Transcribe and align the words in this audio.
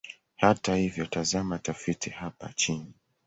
Hata 0.35 0.75
hivyo, 0.75 1.05
tazama 1.05 1.59
tafiti 1.59 2.09
hapa 2.09 2.53
chini. 2.53 2.93